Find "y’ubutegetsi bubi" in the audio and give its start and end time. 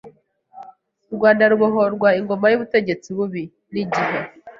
2.49-3.43